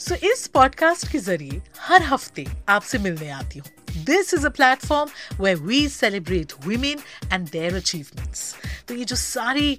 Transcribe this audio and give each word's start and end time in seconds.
सो 0.00 0.14
इस 0.26 0.46
पॉडकास्ट 0.54 1.10
के 1.12 1.18
ज़रिए 1.18 1.60
हर 1.80 2.02
हफ़्ते 2.02 2.46
आपसे 2.68 2.98
मिलने 2.98 3.28
आती 3.30 3.58
हूँ। 3.58 4.04
This 4.04 4.32
is 4.34 4.46
a 4.46 4.50
platform 4.50 5.10
where 5.42 5.54
we 5.54 5.88
celebrate 5.88 6.52
women 6.66 7.00
and 7.32 7.48
their 7.50 7.74
achievements 7.76 8.54
तो 8.88 8.94
ये 8.94 9.04
जो 9.04 9.16
सारी 9.16 9.78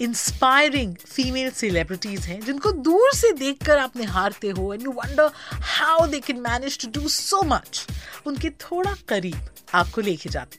इंस्पायरिंग 0.00 0.94
फीमेल 1.06 1.50
सेलिब्रिटीज 1.50 2.26
हैं, 2.26 2.40
जिनको 2.40 2.72
दूर 2.72 3.12
से 3.14 3.32
देखकर 3.32 3.78
आप 3.78 3.96
निहारते 3.96 4.48
हो 4.58 4.72
and 4.74 4.82
you 4.82 4.92
wonder 4.92 5.30
how 5.78 6.06
they 6.06 6.20
can 6.20 6.40
manage 6.40 6.78
to 6.84 7.00
do 7.00 7.08
so 7.08 7.42
much 7.54 7.86
उनके 8.26 8.50
थोड़ा 8.66 8.94
करीब 9.08 9.48
आपको 9.74 10.00
लेके 10.00 10.30
जाती 10.30 10.58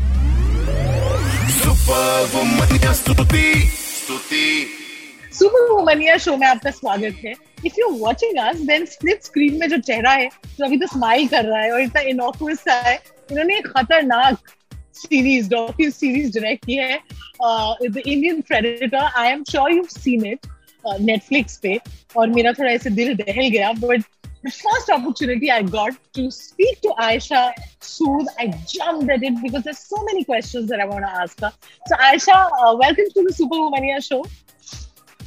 super 5.33 5.69
Womaniya 5.69 6.17
show 6.17 6.35
में 6.37 6.45
आपका 6.47 6.71
स्वागत 6.71 7.21
है। 7.25 7.33
If 7.65 7.79
you 7.79 7.89
watching 7.97 8.37
us 8.39 8.57
then 8.67 8.85
split 8.85 9.23
screen 9.23 9.59
में 9.59 9.67
जो 9.69 9.77
चेहरा 9.77 10.11
है 10.11 10.27
जो 10.27 10.65
अभी 10.65 10.77
तो 10.77 10.87
स्माइल 10.87 11.27
कर 11.27 11.45
रहा 11.45 11.61
है 11.61 11.71
और 11.71 11.81
इतना 11.81 12.01
इनोकुअस 12.01 12.59
सा 12.59 12.73
है 12.81 12.95
इन्होंने 13.31 13.57
एक 13.57 13.67
खतरनाक 13.67 14.37
सीरीज़ 14.95 15.49
डॉक्यू 15.49 15.89
सीरीज़ 15.91 16.39
डायरेक्ट 16.39 16.65
की 16.65 16.75
है 16.75 16.99
the 17.89 17.97
Indian 17.97 18.41
predator 18.41 18.97
I 18.97 19.31
am 19.31 19.43
sure 19.51 19.71
you 19.71 19.83
seen 19.89 20.25
it 20.25 20.47
Netflix 21.01 21.57
पे 21.57 21.79
और 22.17 22.29
मेरा 22.29 22.51
थोड़ा 22.53 22.71
ऐसे 22.71 22.89
दिल 22.89 23.13
दहल 23.15 23.47
गया 23.49 23.71
but 23.71 24.03
the 24.43 24.51
first 24.51 24.89
opportunity 24.89 25.51
I 25.51 25.61
got 25.61 25.93
to 26.13 26.31
speak 26.31 26.81
to 26.81 26.93
Ayesha 26.97 27.53
Sood, 27.79 28.25
I 28.39 28.47
jumped 28.67 29.09
at 29.09 29.23
it 29.23 29.41
because 29.41 29.63
there's 29.63 29.79
so 29.79 30.03
many 30.03 30.23
questions 30.23 30.69
that 30.69 30.79
I 30.79 30.85
want 30.85 31.05
to 31.05 31.11
ask 31.11 31.39
her. 31.41 31.51
So, 31.87 31.95
Aisha, 31.95 32.49
uh, 32.59 32.75
welcome 32.75 33.05
to 33.13 33.23
the 33.23 33.33
Super 33.33 33.55
Womaniya 33.55 34.05
show. 34.05 34.25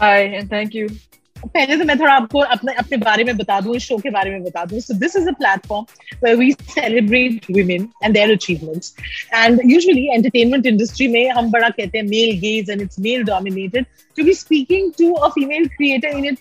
Hi, 0.01 0.21
and 0.21 0.51
thank 0.51 0.75
you. 0.75 0.89
पहले 1.37 1.77
तो 1.77 1.85
मैं 1.85 1.99
थोड़ा 2.01 2.13
आपको 2.13 2.41
अपने 2.55 2.73
अपने 2.79 2.97
बारे 2.97 3.25
में 3.25 3.37
बता 3.37 3.59
दूं 3.61 3.75
इस 3.77 3.83
शो 3.83 3.97
के 3.99 4.11
बारे 4.11 4.31
में 4.31 4.43
बता 4.45 4.65
दूं 4.65 4.79
so 4.81 4.95
this 4.99 5.17
is 5.17 5.27
a 5.29 5.33
platform 5.41 5.85
where 6.23 6.37
we 6.37 6.51
celebrate 6.53 7.51
women 7.51 7.89
and 8.05 8.15
their 8.15 8.33
achievements 8.33 8.95
and 9.35 9.61
usually 9.71 10.07
entertainment 10.15 10.67
industry 10.67 11.09
में 11.09 11.29
हम 11.31 11.51
बड़ा 11.51 11.69
कहते 11.69 11.99
हैं 11.99 12.05
male 12.07 12.39
gaze 12.41 12.71
and 12.71 12.83
it's 12.83 12.99
male 13.09 13.25
dominated 13.25 13.87
to 14.17 14.25
be 14.25 14.35
speaking 14.35 14.91
to 14.99 15.13
a 15.13 15.29
female 15.35 15.67
creator 15.77 16.17
in 16.19 16.37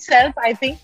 I 0.46 0.54
think 0.64 0.78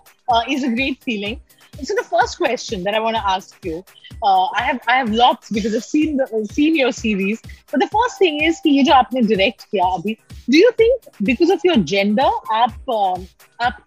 is 0.50 0.66
a 0.66 0.74
great 0.74 1.04
feeling 1.06 1.38
So 1.83 1.95
the 1.95 2.05
first 2.05 2.39
question 2.39 2.85
that 2.85 2.95
I 2.95 3.01
want 3.01 3.17
to 3.17 3.27
ask 3.27 3.65
you, 3.65 3.85
uh, 4.23 4.45
I 4.47 4.63
have 4.63 4.81
I 4.87 4.97
have 4.97 5.11
lots 5.11 5.51
because 5.51 5.75
I've 5.75 5.85
seen 5.85 6.17
the 6.17 6.25
uh, 6.25 6.45
seen 6.45 6.77
your 6.77 6.93
series. 6.93 7.43
But 7.71 7.81
the 7.81 7.89
first 7.89 8.19
thing 8.19 8.43
is 8.43 8.61
कि 8.63 8.71
ये 8.77 8.83
जो 8.85 8.93
आपने 8.93 9.23
direct 9.23 9.65
किया 9.71 9.85
अभी, 9.97 10.17
do 10.51 10.57
you 10.57 10.71
think 10.73 11.09
because 11.23 11.51
of 11.51 11.61
your 11.65 11.77
gender 11.77 12.31
आप 12.53 12.75
uh, 12.89 13.21
आप 13.61 13.85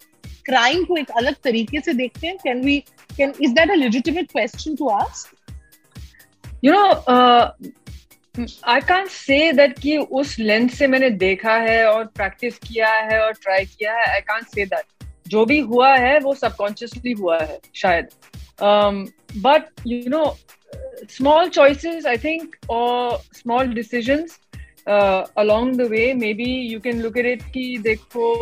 crime 0.49 0.85
को 0.87 0.97
एक 0.97 1.11
अलग 1.17 1.35
तरीके 1.43 1.81
से 1.81 1.93
देखते 1.93 2.27
हैं? 2.27 2.37
Can 2.45 2.63
we 2.65 2.83
can 3.17 3.33
is 3.39 3.53
that 3.53 3.69
a 3.69 3.79
legitimate 3.85 4.31
question 4.31 4.77
to 4.77 4.91
ask? 4.91 5.33
You 6.61 6.71
know, 6.71 6.91
uh, 7.07 7.51
I 8.63 8.81
can't 8.81 9.09
say 9.09 9.51
that 9.53 9.79
कि 9.79 9.97
उस 9.97 10.37
लेंस 10.39 10.77
से 10.77 10.87
मैंने 10.87 11.09
देखा 11.25 11.55
है 11.69 11.83
और 11.87 12.05
प्रैक्टिस 12.05 12.57
किया 12.67 12.93
है 13.11 13.19
और 13.21 13.33
ट्राई 13.33 13.65
किया 13.65 13.93
है 13.93 14.05
आई 14.13 14.21
कांट 14.27 14.47
से 14.47 14.65
दैट 14.65 15.00
जो 15.32 15.44
भी 15.46 15.58
हुआ 15.72 15.94
है, 15.96 16.18
वो 16.20 16.34
सबकॉन्शियसली 16.34 17.12
हुआ 17.20 17.38
है, 17.40 17.58
शायद। 17.74 18.08
But 18.62 19.86
you 19.86 20.10
know 20.10 20.24
small 21.10 21.48
choices 21.48 22.06
I 22.06 22.16
think 22.24 22.56
और 22.70 23.16
small 23.34 23.72
decisions 23.74 24.38
along 24.88 25.76
the 25.76 25.88
way 25.90 26.12
maybe 26.34 26.50
you 26.72 26.80
can 26.80 27.00
look 27.02 27.16
at 27.18 27.26
it 27.26 27.42
की 27.54 27.78
देखो 27.82 28.34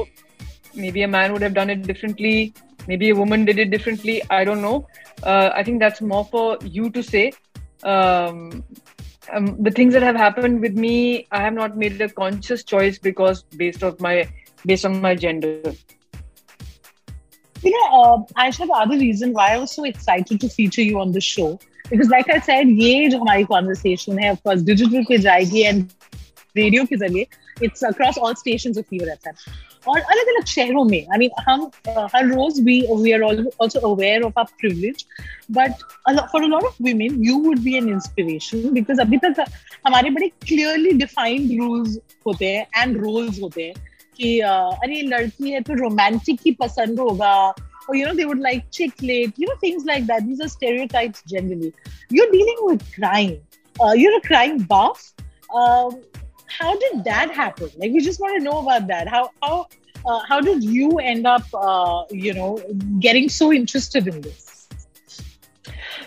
maybe 0.93 1.03
a 1.03 1.07
man 1.09 1.31
would 1.33 1.43
have 1.43 1.53
done 1.53 1.71
it 1.71 1.87
differently 1.87 2.53
maybe 2.97 3.11
a 3.11 3.15
woman 3.15 3.45
did 3.45 3.59
it 3.59 3.69
differently 3.69 4.19
I 4.33 4.45
don't 4.45 4.59
know 4.59 4.75
I 5.27 5.63
think 5.67 5.81
that's 5.81 6.03
more 6.03 6.25
for 6.33 6.59
you 6.77 6.89
to 6.89 7.03
say 7.03 7.31
the 9.67 9.75
things 9.79 9.95
that 9.95 10.03
have 10.03 10.17
happened 10.23 10.61
with 10.61 10.79
me 10.79 10.97
I 11.33 11.43
have 11.43 11.55
not 11.55 11.77
made 11.85 12.03
a 12.03 12.07
conscious 12.17 12.65
choice 12.69 13.01
because 13.05 13.43
based 13.57 13.85
of 13.85 14.03
my 14.03 14.23
based 14.67 14.87
on 14.87 15.01
my 15.01 15.17
gender 15.17 15.73
You 17.60 17.72
know, 17.72 18.02
uh, 18.02 18.18
Aisha, 18.42 18.68
the 18.68 18.74
other 18.74 18.98
reason 18.98 19.34
why 19.34 19.54
I 19.54 19.58
was 19.58 19.72
so 19.72 19.86
excited 19.86 20.42
to 20.42 20.50
feature 20.50 20.82
you 20.82 21.00
on 21.00 21.12
the 21.12 21.22
show, 21.22 21.60
because 21.90 22.10
like 22.10 22.30
I 22.30 22.40
said, 22.40 22.68
ये 22.68 23.10
जो 23.10 23.20
हमारी 23.20 23.48
conversation 23.48 24.20
है, 24.20 24.32
of 24.32 24.44
course, 24.44 24.62
digital 24.62 25.06
पे 25.06 25.18
जाएगी 25.18 25.64
and 25.70 25.90
radio 26.56 26.86
के 26.88 26.98
जरिए, 26.98 27.28
it's 27.62 27.82
across 27.84 28.18
all 28.18 28.36
stations 28.36 28.78
of 28.78 28.88
Fever 28.88 29.08
FM. 29.16 29.48
और 29.88 30.00
अलग 30.00 30.28
अलग 30.28 30.46
शहरों 30.46 30.84
में 30.84 31.08
आई 31.12 31.18
मीन 31.18 31.30
हम 31.48 31.66
uh, 31.90 32.08
हर 32.16 32.28
रोज 32.28 32.60
we 32.66 32.80
we 33.02 33.12
are 33.12 33.22
also 33.22 33.80
aware 33.90 34.22
of 34.24 34.38
are 34.40 34.46
privilege 34.60 35.06
but 35.58 35.84
for 36.32 36.44
a 36.44 36.48
lot 36.48 36.64
of 36.64 36.78
women 36.82 37.24
you 37.26 37.38
would 37.42 37.60
be 37.64 37.76
an 37.78 37.90
inspiration 37.90 38.70
because 38.74 39.00
अभी 39.00 39.18
तक 39.26 39.44
हमारे 39.88 40.10
बड़े 40.10 40.28
क्लियरली 40.48 40.92
डिफाइंड 41.04 41.52
रूल्स 41.60 41.98
होते 42.28 42.52
हैं 42.56 42.66
एंड 42.82 42.98
रोल्स 43.04 43.42
होते 43.42 43.64
हैं 43.64 43.89
कि 44.20 44.40
अरे 44.40 45.02
लड़की 45.08 45.52
है 45.52 45.62
तो 45.62 45.74
रोमांटिक 45.82 46.40
ही 46.46 46.52
पसंद 46.62 47.00
होगा 47.00 47.54
or 47.88 47.96
you 47.96 48.06
know 48.06 48.14
they 48.14 48.26
would 48.26 48.40
like 48.40 48.70
chick 48.72 49.02
lit 49.02 49.34
you 49.38 49.48
know 49.48 49.56
things 49.64 49.86
like 49.86 50.06
that 50.08 50.26
these 50.26 50.42
are 50.42 50.48
stereotypes 50.48 51.22
generally 51.34 51.74
you're 52.10 52.32
dealing 52.32 52.58
with 52.62 52.84
crime 52.94 53.38
uh, 53.82 53.92
you're 53.92 54.18
a 54.18 54.22
crime 54.22 54.58
buff 54.58 55.14
um, 55.54 56.02
how 56.48 56.78
did 56.86 57.04
that 57.04 57.32
happen 57.32 57.70
like 57.78 57.92
we 57.92 58.00
just 58.00 58.20
want 58.20 58.38
to 58.38 58.44
know 58.44 58.60
about 58.60 58.88
that 58.88 59.08
how 59.08 59.30
how 59.42 59.68
uh, 60.06 60.20
how 60.28 60.40
did 60.40 60.64
you 60.64 60.90
end 61.00 61.26
up 61.26 61.44
uh, 61.54 62.04
you 62.10 62.34
know 62.34 62.60
getting 63.00 63.30
so 63.30 63.52
interested 63.52 64.08
in 64.08 64.22
this 64.22 64.68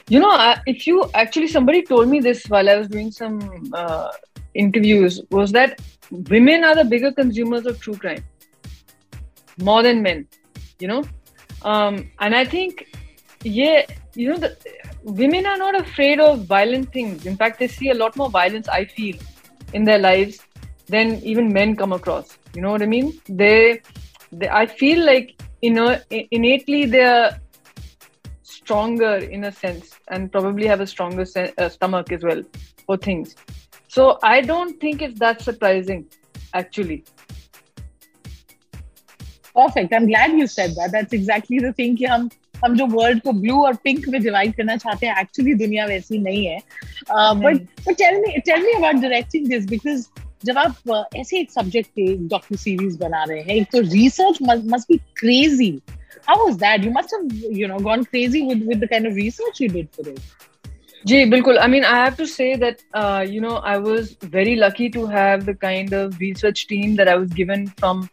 you 0.08 0.18
know 0.18 0.30
I, 0.30 0.60
if 0.66 0.86
you 0.86 1.04
actually 1.14 1.48
somebody 1.48 1.82
told 1.82 2.08
me 2.08 2.20
this 2.20 2.44
while 2.46 2.68
i 2.68 2.76
was 2.76 2.88
doing 2.88 3.10
some 3.10 3.38
uh, 3.72 4.10
interviews 4.54 5.20
was 5.30 5.52
that 5.52 5.80
women 6.11 6.63
are 6.63 6.75
the 6.75 6.85
bigger 6.85 7.11
consumers 7.11 7.65
of 7.65 7.79
true 7.79 7.95
crime. 7.95 8.23
More 9.57 9.83
than 9.83 10.01
men 10.01 10.27
you 10.79 10.87
know? 10.87 11.03
Um, 11.71 12.09
and 12.19 12.35
i 12.35 12.45
think 12.53 12.87
yeah 13.43 13.85
you 14.15 14.29
know 14.29 14.37
the 14.37 14.55
women 15.03 15.45
are 15.51 15.57
not 15.57 15.79
afraid 15.79 16.19
of 16.19 16.45
violent 16.45 16.91
things. 16.93 17.25
In 17.25 17.37
fact 17.37 17.59
they 17.59 17.67
see 17.67 17.89
a 17.89 17.93
lot 17.93 18.15
more 18.15 18.29
violence 18.29 18.67
i 18.69 18.85
feel 18.85 19.17
in 19.73 19.83
their 19.83 19.99
lives 19.99 20.39
than 20.87 21.15
even 21.23 21.51
men 21.51 21.75
come 21.75 21.93
across. 21.93 22.37
You 22.55 22.61
know 22.61 22.71
what 22.71 22.81
i 22.81 22.85
mean? 22.85 23.13
They, 23.27 23.81
they 24.31 24.49
i 24.49 24.65
feel 24.65 25.05
like 25.05 25.41
you 25.61 25.71
know 25.71 25.89
innately 26.11 26.85
they're 26.85 27.39
stronger 28.43 29.15
in 29.37 29.45
a 29.45 29.51
sense 29.51 29.95
and 30.09 30.31
probably 30.31 30.67
have 30.67 30.81
a 30.81 30.87
stronger 30.87 31.25
se- 31.25 31.53
uh, 31.57 31.69
stomach 31.69 32.11
as 32.11 32.23
well 32.23 32.43
for 32.85 32.97
things 32.97 33.35
so 33.92 34.18
i 34.22 34.40
don't 34.40 34.80
think 34.80 35.02
it's 35.02 35.18
that 35.18 35.40
surprising 35.42 36.04
actually 36.54 37.04
Perfect. 39.54 39.92
I'm 39.92 40.06
glad 40.06 40.32
you 40.32 40.46
said 40.46 40.74
that. 40.76 40.92
That's 40.92 41.12
exactly 41.12 41.58
the 41.58 41.72
thing 41.78 41.96
कि 41.96 42.04
हम 42.06 42.28
हम 42.64 42.76
जो 42.76 42.86
world 42.86 43.22
को 43.22 43.32
blue 43.32 43.56
और 43.64 43.74
pink 43.84 44.08
में 44.08 44.20
divide 44.22 44.54
करना 44.56 44.76
चाहते 44.76 45.06
हैं 45.06 45.20
एक्चुअली 45.20 45.54
दुनिया 45.54 45.86
वैसी 45.86 46.18
नहीं 46.18 46.46
है 46.46 46.58
but 47.10 47.60
but 47.88 47.96
tell 47.98 48.20
me 48.20 48.38
tell 48.46 48.62
me 48.62 48.72
about 48.72 49.00
directing 49.02 49.48
this 49.50 49.66
because 49.70 50.06
जब 50.44 50.58
आप 50.58 50.76
uh, 50.90 51.04
ऐसे 51.20 51.40
एक 51.40 51.50
सब्जेक्ट 51.50 51.90
पे 51.96 52.06
डॉक्यू 52.28 52.58
सीरीज 52.58 52.96
बना 52.96 53.22
रहे 53.28 53.40
हैं 53.40 53.54
एक 53.54 53.70
तो 53.72 53.80
research 53.94 54.38
must 54.42 54.92
be 54.92 54.98
crazy 55.22 55.78
How 56.28 56.34
was 56.38 56.56
that? 56.60 56.82
You 56.84 56.90
must 56.94 57.12
have, 57.14 57.28
you 57.58 57.66
know, 57.68 57.76
gone 57.84 58.02
crazy 58.04 58.40
with, 58.46 58.62
with 58.70 58.80
the 58.80 58.88
kind 58.88 59.06
of 59.10 59.14
research 59.18 59.60
you 59.62 59.68
did 59.74 59.86
for 59.98 60.04
it. 60.10 60.18
जी, 61.05 61.23
बिल्कुल। 61.25 61.57
I 61.59 61.67
mean 61.67 61.83
I 61.85 62.01
have 62.01 62.13
to 62.17 62.25
say 62.25 62.55
that 62.57 62.77
you 63.29 63.41
know 63.41 63.55
I 63.67 63.77
was 63.79 64.15
very 64.33 64.55
lucky 64.55 64.87
to 64.89 65.05
have 65.05 65.41
the 65.45 65.55
kind 65.61 65.93
of 65.95 66.17
research 66.21 66.65
team 66.69 66.95
that 66.97 67.07
I 67.07 67.17
was 67.17 67.33
given 67.35 67.65
from 67.79 68.07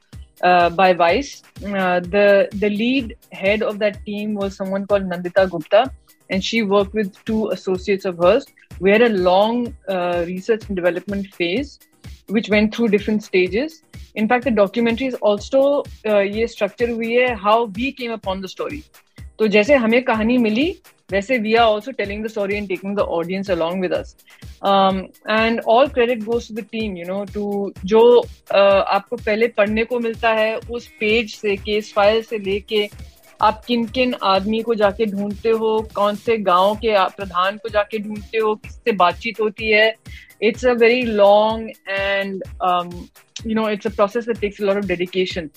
by 0.77 0.95
vice 0.95 1.43
the 1.59 2.49
the 2.55 2.71
lead 2.73 3.15
head 3.35 3.63
of 3.63 3.77
that 3.79 3.97
team 4.07 4.37
was 4.37 4.51
someone 4.53 4.85
called 4.85 5.13
Nandita 5.13 5.45
Gupta 5.45 5.85
and 6.31 6.43
she 6.43 6.61
work 6.73 6.95
with 6.97 7.11
two 7.27 7.51
associates 7.53 8.07
of 8.07 8.25
hers 8.27 8.47
we 8.83 8.91
had 8.91 9.03
a 9.03 9.09
long 9.09 9.69
research 10.29 10.67
and 10.71 10.81
development 10.81 11.27
phase 11.35 11.79
which 12.33 12.51
went 12.51 12.75
through 12.75 12.87
different 12.89 13.23
stages 13.23 13.83
in fact 14.17 14.49
the 14.49 14.53
documentaries 14.55 15.17
also 15.23 15.63
ये 16.07 16.47
structure 16.47 16.91
हुई 16.91 17.13
है 17.13 17.35
how 17.43 17.67
we 17.69 17.91
came 17.99 18.13
upon 18.13 18.41
the 18.41 18.47
story 18.47 18.83
तो 19.39 19.47
जैसे 19.49 19.75
हमें 19.77 20.03
कहानी 20.05 20.37
मिली 20.39 20.73
वैसे 21.13 21.39
we 21.39 21.55
are 21.55 21.67
also 21.67 21.93
telling 21.93 22.25
the 22.25 22.29
story 22.29 22.57
and 22.57 22.69
taking 22.69 22.97
the 22.97 23.01
audience 23.19 23.51
along 23.51 23.83
with 23.83 23.93
us 23.93 24.17
and 25.29 25.61
all 25.69 25.89
credit 25.89 26.25
goes 26.25 26.49
to 26.49 26.55
the 26.55 26.65
team 26.73 26.97
you 26.97 27.07
know 27.07 27.25
to 27.35 27.73
जो 27.85 28.01
uh, 28.17 28.57
आपको 28.57 29.17
पहले 29.17 29.49
पढ़ने 29.57 29.85
को 29.85 29.99
मिलता 30.01 30.33
है 30.33 30.57
उस 30.71 30.87
पेज 31.01 31.35
से 31.35 31.57
केस 31.59 31.93
फ़ाइल 31.93 32.23
से 32.23 32.39
लेके 32.39 32.89
आप 33.43 33.63
किन 33.67 33.85
किन 33.89 34.15
आदमी 34.23 34.61
को 34.63 34.75
जाके 34.75 35.07
ढूंढते 35.07 35.51
हो? 35.51 35.79
कौन 35.95 36.17
से 36.17 36.37
गाँव 36.39 36.75
के 36.85 36.95
प्रधान 37.17 37.57
को 37.57 37.69
जाके 37.69 37.99
ढूंढते 37.99 38.39
हो? 38.39 38.55
किससे 38.55 38.93
बातचीत 38.97 39.41
होती 39.41 39.71
है? 39.71 39.95
It's 40.43 40.65
a 40.67 40.73
very 40.81 41.03
long 41.03 41.71
and 41.89 42.43
you 43.47 43.55
know 43.55 43.69
it's 43.71 43.87
a 43.87 43.91
process 43.91 44.25
that 44.27 44.41
takes 44.41 44.61
lot 44.61 44.77
of 44.77 44.87
dedication 44.87 45.49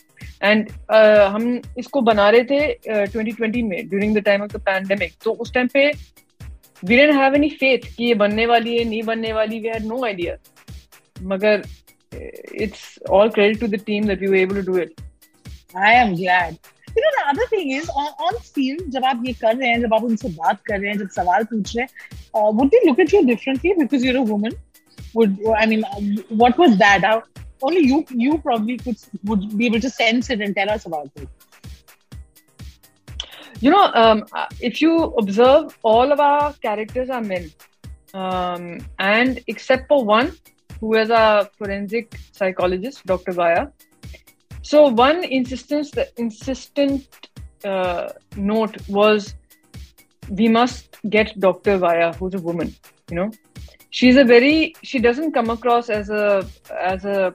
and 0.43 0.69
हम 1.33 1.61
इसको 1.77 2.01
बना 2.01 2.29
रहे 2.29 2.43
थे 2.43 3.05
ट्वेंटी 3.05 3.31
uh, 3.31 3.37
ट्वेंटी 3.37 3.61
में 3.61 3.89
during 3.89 4.17
the 4.17 4.23
time 4.25 4.41
of 4.41 4.57
the 4.57 4.61
pandemic 4.61 5.13
तो 5.23 5.31
उस 5.33 5.53
टाइम 5.53 5.67
पे 5.73 5.91
we 6.83 6.97
didn't 6.97 7.13
have 7.15 7.35
any 7.35 7.49
faith 7.59 7.93
कि 7.97 8.05
ये 8.05 8.13
बनने 8.15 8.45
वाली 8.45 8.77
है 8.77 8.83
नहीं 8.83 9.01
बनने 9.03 9.33
वाली 9.33 9.59
वी 9.59 9.67
हैड 9.67 9.85
नो 9.85 10.03
आइडिया 10.05 10.35
मगर 11.23 11.63
it's 12.55 12.99
all 13.09 13.29
credit 13.29 13.59
to 13.59 13.67
the 13.67 13.79
team 13.85 14.07
that 14.07 14.21
we 14.21 14.27
were 14.27 14.37
able 14.37 14.55
to 14.55 14.71
do 14.71 14.77
it 14.79 15.01
I 15.77 15.95
am 15.95 16.15
glad 16.15 16.55
you 16.96 17.02
know 17.04 17.10
the 17.16 17.24
other 17.30 17.46
thing 17.50 17.70
is 17.70 17.88
on, 17.88 18.12
on 18.28 18.38
field 18.54 18.86
जब 18.94 19.04
आप 19.04 19.22
ये 19.26 19.32
कर 19.40 19.56
रहे 19.56 19.68
हैं 19.68 19.80
जब 19.82 19.94
आप 19.94 20.04
उनसे 20.04 20.28
बात 20.38 20.62
कर 20.68 20.80
रहे 20.80 20.90
हैं 20.90 20.98
जब 20.98 21.10
सवाल 21.16 21.44
पूछ 21.52 21.76
रहे 21.76 21.84
हैं 21.84 21.90
uh, 22.36 22.50
would 22.60 22.70
they 22.76 22.84
look 22.86 23.04
at 23.06 23.12
you 23.16 23.24
differently 23.32 23.74
because 23.82 24.06
you're 24.08 24.22
a 24.22 24.28
woman 24.32 24.56
would 25.14 25.36
I 25.64 25.66
mean 25.66 25.84
what 26.44 26.58
was 26.64 26.78
that 26.84 27.04
How, 27.10 27.22
only 27.62 27.80
you 27.86 28.04
you 28.10 28.38
probably 28.38 28.76
could 28.78 28.96
would 29.24 29.56
be 29.58 29.66
able 29.66 29.80
to 29.80 29.90
sense 29.90 30.30
it 30.30 30.40
and 30.40 30.54
tell 30.54 30.70
us 30.70 30.86
about 30.86 31.10
it. 31.16 31.28
You 33.60 33.70
know, 33.70 33.86
um, 33.94 34.24
if 34.60 34.80
you 34.80 34.92
observe, 35.22 35.76
all 35.82 36.12
of 36.12 36.20
our 36.20 36.52
characters 36.52 37.10
are 37.10 37.20
men, 37.20 37.50
um, 38.14 38.78
and 39.00 39.42
except 39.48 39.88
for 39.88 40.04
one, 40.04 40.32
who 40.80 40.94
is 40.94 41.10
a 41.10 41.50
forensic 41.58 42.16
psychologist, 42.32 43.04
Dr. 43.04 43.32
Vaya. 43.32 43.66
So 44.63 44.87
one 44.87 45.23
insistence, 45.23 45.91
the 45.91 46.09
insistent 46.17 47.29
uh, 47.63 48.09
note 48.35 48.77
was, 48.89 49.35
we 50.29 50.47
must 50.47 50.97
get 51.09 51.39
Dr. 51.39 51.77
Vaya, 51.77 52.13
who's 52.13 52.33
a 52.33 52.39
woman. 52.39 52.73
You 53.09 53.17
know, 53.17 53.31
she's 53.93 54.17
a 54.17 54.23
very 54.23 54.75
she 54.81 54.99
doesn't 54.99 55.33
come 55.33 55.49
across 55.55 55.89
as 55.89 56.09
a 56.09 56.45
as 56.91 57.05
a 57.05 57.33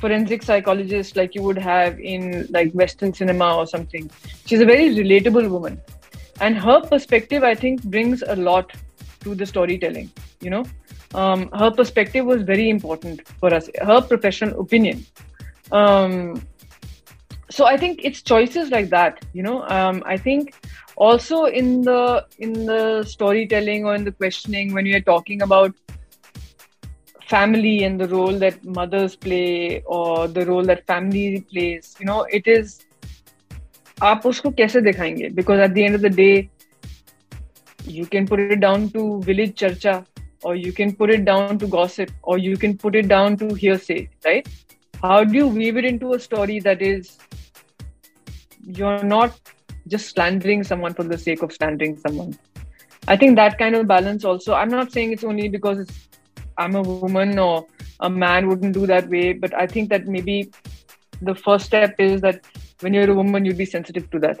forensic 0.00 0.42
psychologist 0.42 1.16
like 1.16 1.34
you 1.34 1.42
would 1.42 1.60
have 1.66 1.98
in 1.98 2.46
like 2.56 2.72
western 2.72 3.14
cinema 3.20 3.48
or 3.60 3.66
something 3.66 4.10
she's 4.44 4.60
a 4.60 4.68
very 4.72 4.88
relatable 4.96 5.48
woman 5.54 5.80
and 6.40 6.58
her 6.66 6.78
perspective 6.92 7.46
i 7.50 7.54
think 7.62 7.82
brings 7.84 8.24
a 8.34 8.36
lot 8.48 8.74
to 9.20 9.34
the 9.34 9.46
storytelling 9.46 10.10
you 10.40 10.50
know 10.50 10.64
um, 11.14 11.48
her 11.62 11.70
perspective 11.70 12.26
was 12.26 12.42
very 12.42 12.68
important 12.68 13.26
for 13.40 13.54
us 13.54 13.70
her 13.90 14.00
professional 14.02 14.60
opinion 14.60 15.06
um, 15.72 16.42
so 17.53 17.65
i 17.65 17.75
think 17.77 17.99
it's 18.03 18.21
choices 18.21 18.69
like 18.69 18.89
that 18.89 19.23
you 19.33 19.43
know 19.43 19.67
um, 19.67 20.03
i 20.05 20.17
think 20.17 20.53
also 20.95 21.45
in 21.45 21.81
the 21.81 22.25
in 22.39 22.53
the 22.65 23.03
storytelling 23.03 23.85
or 23.85 23.95
in 23.95 24.03
the 24.03 24.11
questioning 24.11 24.73
when 24.73 24.85
you're 24.85 25.07
talking 25.13 25.41
about 25.41 25.73
family 27.29 27.83
and 27.83 28.01
the 28.01 28.07
role 28.07 28.37
that 28.43 28.63
mothers 28.65 29.15
play 29.15 29.81
or 29.85 30.27
the 30.27 30.45
role 30.45 30.63
that 30.63 30.85
family 30.87 31.41
plays 31.51 31.95
you 31.99 32.05
know 32.05 32.21
it 32.39 32.47
is 32.47 32.79
आप 34.07 34.25
उसको 34.25 34.49
कैसे 34.57 34.81
दिखाएंगे 34.81 35.29
because 35.37 35.59
at 35.59 35.71
the 35.71 35.77
end 35.77 35.95
of 35.95 36.01
the 36.01 36.13
day 36.15 36.49
you 37.95 38.05
can 38.05 38.27
put 38.27 38.39
it 38.39 38.59
down 38.61 38.83
to 38.95 39.03
village 39.27 39.53
charcha 39.59 39.93
or 40.43 40.55
you 40.55 40.71
can 40.79 40.93
put 40.95 41.09
it 41.09 41.23
down 41.25 41.57
to 41.61 41.67
gossip 41.75 42.11
or 42.23 42.37
you 42.37 42.57
can 42.63 42.77
put 42.83 42.95
it 42.95 43.07
down 43.07 43.37
to 43.37 43.47
hearsay 43.61 43.97
right 44.25 44.49
how 45.03 45.23
do 45.23 45.37
you 45.37 45.47
weave 45.47 45.77
it 45.81 45.85
into 45.85 46.13
a 46.13 46.19
story 46.19 46.59
that 46.67 46.81
is 46.89 47.17
you're 48.66 49.02
not 49.02 49.38
just 49.86 50.10
slandering 50.14 50.64
someone 50.64 50.94
for 50.94 51.04
the 51.04 51.18
sake 51.18 51.42
of 51.42 51.52
slandering 51.52 51.96
someone 51.98 52.36
i 53.08 53.16
think 53.16 53.36
that 53.36 53.58
kind 53.58 53.74
of 53.74 53.86
balance 53.86 54.24
also 54.24 54.54
i'm 54.54 54.68
not 54.68 54.90
saying 54.90 55.12
it's 55.12 55.24
only 55.24 55.48
because 55.48 55.78
it's 55.78 56.08
I'm 56.56 56.76
a 56.76 56.82
woman 56.82 57.38
or 57.38 57.66
a 58.00 58.08
man 58.08 58.48
wouldn't 58.48 58.74
do 58.74 58.86
that 58.86 59.08
way. 59.08 59.32
But 59.32 59.54
I 59.54 59.66
think 59.66 59.88
that 59.90 60.06
maybe 60.06 60.52
the 61.20 61.34
first 61.34 61.66
step 61.66 61.94
is 61.98 62.20
that 62.20 62.44
when 62.80 62.94
you're 62.94 63.10
a 63.10 63.14
woman, 63.14 63.44
you'd 63.44 63.58
be 63.58 63.64
sensitive 63.64 64.10
to 64.10 64.18
that. 64.20 64.40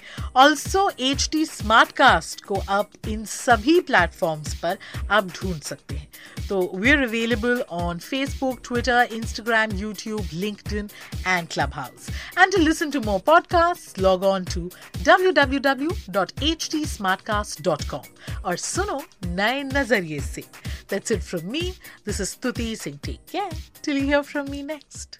also 0.35 0.89
H 0.99 1.27
T 1.31 1.45
smart 1.45 1.91
cast 1.97 2.43
को 2.45 2.61
आप 2.69 3.07
इन 3.07 3.25
सभी 3.25 3.79
platforms 3.89 4.55
पर 4.61 4.77
आप 5.11 5.27
ढूंढ 5.37 5.61
सकते 5.61 5.95
हैं 5.95 6.47
तो 6.47 6.61
we 6.75 6.91
are 6.91 7.03
available 7.03 7.61
on 7.71 7.99
Facebook 7.99 8.61
Twitter 8.67 9.13
Instagram 9.13 9.77
YouTube 9.77 10.27
LinkedIn 10.33 10.89
and 11.27 11.47
Clubhouse 11.73 12.09
and 12.37 12.51
to 12.51 12.61
listen 12.63 12.91
to 12.91 13.01
more 13.05 13.19
podcast 13.25 13.99
log 13.99 14.23
on 14.33 14.45
to 14.53 14.69
W 14.97 15.31
W 15.41 15.59
W 15.69 15.95
dot 16.09 16.43
H 16.43 16.69
T 16.71 16.85
Smartcast 17.31 17.61
dot 17.63 17.89
com 17.89 18.37
और 18.45 18.57
सुनो 18.67 19.01
नए 19.25 19.63
नज़रिए 19.63 20.19
से 20.33 20.43
That's 20.91 21.09
it 21.09 21.23
from 21.23 21.49
me. 21.49 21.73
This 22.03 22.19
is 22.19 22.35
Stuti 22.35 22.77
Singh. 22.77 22.99
Take 22.99 23.25
care. 23.25 23.49
Till 23.81 23.95
you 23.95 24.03
hear 24.03 24.23
from 24.23 24.49
me 24.49 24.61
next. 24.61 25.19